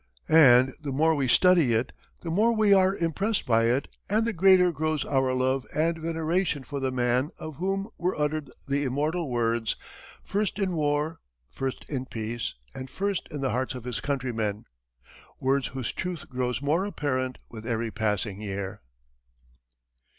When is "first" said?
10.23-10.57, 11.51-11.87, 12.89-13.27